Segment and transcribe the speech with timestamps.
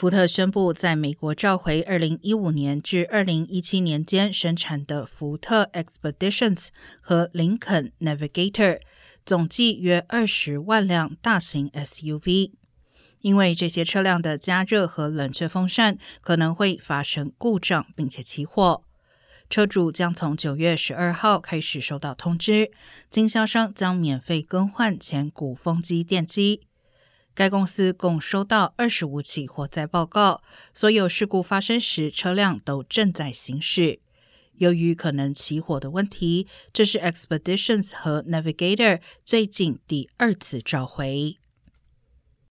[0.00, 6.68] 福特宣布，在美国召回2015年至2017年间生产的福特 Expeditions
[7.02, 8.80] 和林肯 Navigator，
[9.26, 12.52] 总计约20万辆大型 SUV，
[13.20, 18.82] 因为这些车辆的加热和冷却风扇可能会发生故障，并且起火。
[19.50, 22.70] 车主将从9月12号开始收到通知，
[23.10, 26.62] 经销商将免费更换前鼓风机电机。
[27.34, 30.42] 该公司共收到二十五起火灾报告，
[30.74, 34.00] 所有事故发生时车辆都正在行驶。
[34.56, 41.38] 由于可能起火的问题，这是 Expeditions 和 Navigator 最近第二次召回。